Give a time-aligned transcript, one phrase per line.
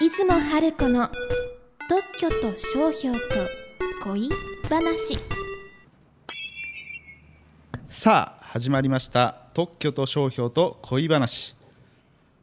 [0.00, 1.10] 出雲春子の
[1.86, 3.22] 特許と商標と
[4.02, 4.30] 恋
[4.66, 5.18] 話。
[7.86, 9.36] さあ始まりました。
[9.52, 11.54] 特許と商標と恋話。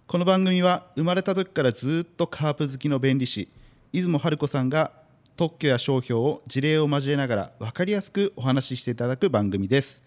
[0.06, 3.50] この番組は生まれた時からずっとカープ好きの弁理士
[3.92, 4.92] 出雲春子さんが
[5.36, 10.04] 特許や商標を事例を交えながら分かりやすくお話ししていただく番組です。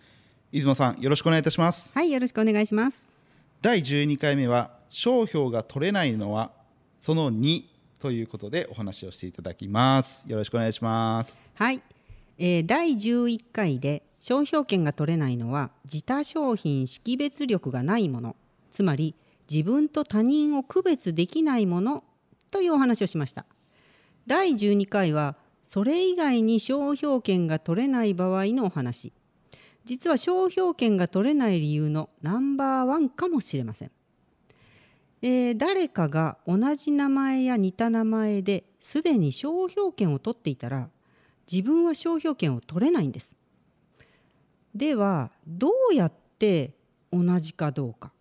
[0.52, 1.90] 出雲さんよろしくお願いいたします。
[1.96, 3.08] はい、よろしくお願いします。
[3.60, 6.52] 第12回目は商標が取れないのは
[7.00, 7.64] その2
[7.98, 11.82] ということでお話をしていただきますよろしくお願いしますはい、
[12.38, 18.36] えー第11回で商標権が取れないのは自他商品識別力がないもの、
[18.70, 19.14] つまり
[19.50, 22.04] 自分と他人を区別できないもの
[22.50, 23.46] というお話をしました。
[24.26, 29.12] 第12回はそれ以外に商標権が取れない場合のお話。
[29.86, 33.90] 実は商標権が取れない理由のナンバーワンかもしれません。
[35.22, 40.88] えー誰かが同じ名前や似た名前ですでに商標権を取っていたら
[41.50, 43.36] 自分は商標権を取れないんです。
[44.74, 46.72] ではどうやって
[47.12, 48.12] 同じかどうか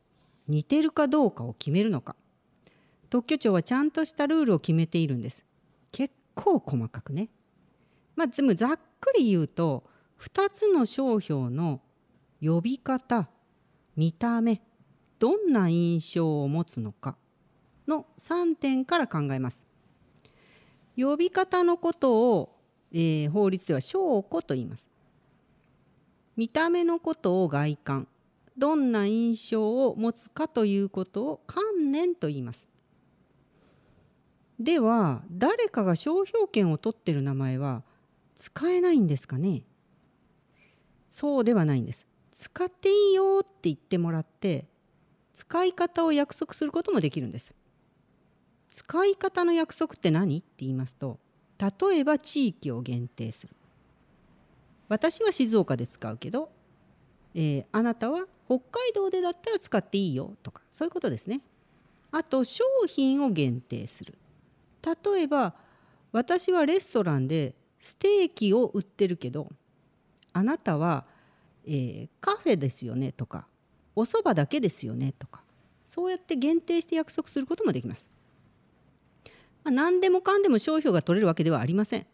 [0.48, 2.16] 似てるかどうかを決めるのか
[3.10, 5.46] 特許庁はちゃんとしたルールを決めているんです。
[5.92, 7.30] 結構細かくね。
[8.16, 9.84] まあでもざっくり言うと
[10.20, 11.82] 2つの商標の
[12.42, 13.30] 呼び方
[13.96, 14.62] 見た目
[15.20, 17.18] どんな印象を持つのか
[17.88, 19.64] の3点から考えます。
[20.98, 22.56] 呼び方のことを、
[22.92, 24.90] えー法律では証拠と言います。
[26.36, 28.08] 見た目のことを外観
[28.58, 32.68] どんな印象を持つかということを観念と言います。
[34.60, 37.84] では誰かが商標権を取ってる名前は
[38.36, 39.64] 使えないんですかね？
[41.10, 42.08] そうではないんです。
[42.36, 44.66] 使っていいよって言ってもらって
[45.40, 47.56] 使い方を約束することもできるんです。
[48.72, 50.40] 使い方の約束って何？
[50.40, 51.18] って言いますと
[51.58, 53.56] 例えば地域を限定する
[54.90, 56.52] 私は静岡で使うけど、
[57.36, 61.40] えーあなたは北海道でだったら使っていいよとかそういうことですね。
[62.12, 64.18] あと商品を限定する
[64.84, 65.54] 例えば
[66.12, 69.48] 私はレストランでステーキを売ってるけど
[70.34, 71.06] あなたは、
[71.66, 73.48] えーカフェですよねとか
[73.96, 75.42] お蕎麦だけですよねとか
[75.86, 78.12] そうやって限定して約束することもできます。
[79.64, 82.06] まあ、何でもかんでも商標が取れるわけではありません。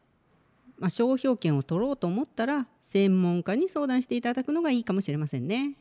[0.77, 5.73] まあ、商標権を取ろうと思ったら専門家に相談していただくのがいいかもしれませんね。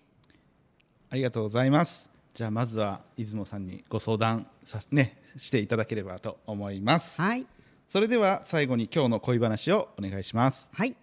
[1.10, 2.10] ありがとうございます。
[2.34, 7.20] じゃあまずは出雲さんにご相談さねしていただければと思います。
[7.20, 7.46] はい、
[7.88, 10.68] それでは最後に今日の恋話をお願いします。
[10.72, 10.96] はい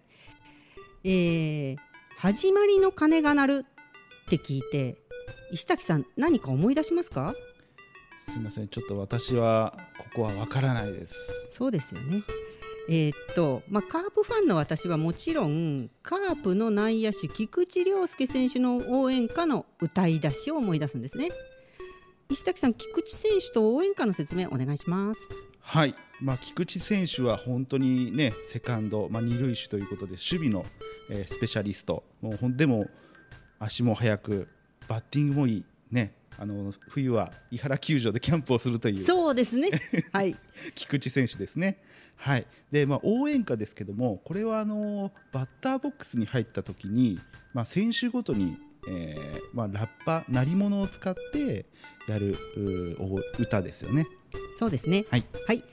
[1.04, 1.76] えー
[2.22, 3.66] 始まりの鐘が鳴る
[4.36, 4.96] って聞いて
[5.50, 7.34] 石滝さん何か思い出しますか？
[8.30, 11.16] すみません、ちょっと私はここはわからないです。
[11.50, 12.22] そうですよね。
[12.88, 21.28] えーっとまあ、カープファンの私はもちろんカープの内野手菊池涼介選手の応援歌の歌い出しを思い出すんですね
[22.28, 25.20] 石崎さん菊池選手と応援歌の説明お願いします
[25.60, 30.66] はい、まあ菊池選手は本当にねセカンド、まあ二塁手ということで守備の、
[31.08, 32.02] えースペシャリスト。
[32.20, 32.84] もうほんでも
[33.62, 34.48] 足も速く
[34.88, 35.64] バッティングもいい。
[35.90, 36.14] ね。
[36.38, 38.98] あの冬は伊原球場でキャンプをするという。
[38.98, 39.70] そうですね。
[40.12, 40.36] はい。
[40.74, 41.80] 菊池選手ですね。
[42.16, 47.18] はい、で、まあ、応援歌ですけどもこれはあのバッターボックスに入った時に、
[47.52, 48.58] まあ、選手ごとに、
[48.88, 51.66] えーまあ、ラッパ鳴り物を使って
[52.06, 52.36] やる
[53.40, 54.06] 歌ですよね。
[54.56, 55.04] そうですね。
[55.10, 55.64] はい、はい。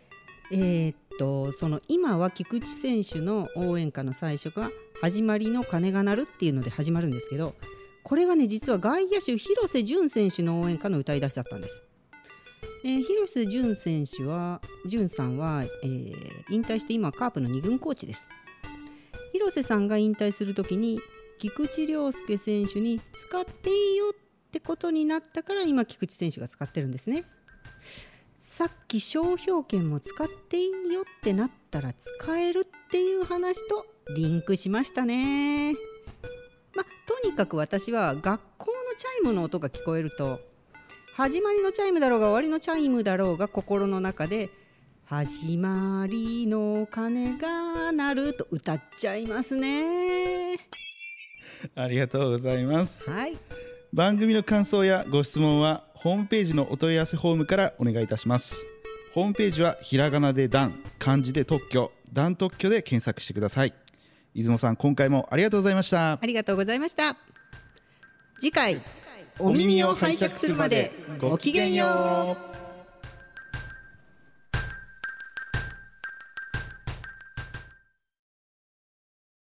[0.51, 7.55] えーっとその今は菊池選手の応援歌の最初が始まりの鐘が鳴るっていうので始まるんですけど
[8.03, 11.81] これはね実は外野手広瀬淳選手の応援歌の歌い出しだったんです。
[12.83, 16.15] えー広瀬淳選手は淳さんは、えー
[16.49, 18.27] 引退して今カープの2軍コーチです。
[19.33, 20.99] 広瀬さんが引退するときに
[21.37, 27.23] 菊池涼介選手に使っていいよってことになったから今菊池選手が使ってるんですね。
[28.39, 33.85] さっき商標権も使っていいよってなったら使えるっていう話と
[34.15, 35.75] リンクしましたね。
[36.79, 40.39] まあ、とにかく私は学校のチャイムの音が聞こえると
[41.13, 44.49] 始まりのチャイムだろうが終わりのチャイムだろうが心の中で
[45.03, 50.57] 「始まりの鐘が鳴る」と歌っちゃいますね。
[51.75, 53.09] ありがとうございます。
[53.09, 53.37] はい、
[53.91, 58.55] 番組の感想やご質問はホームページのお問い合わせフォームからお願いいたします。
[59.13, 63.73] ホームページはひらがなで段、漢字で特許、段特許で検索してください。
[64.35, 66.19] 出雲さん、今回もありがとうございました。
[66.21, 67.15] ありがとうございました。
[68.39, 68.81] 次回
[69.39, 72.68] お耳を拝借するまでごきげんよう。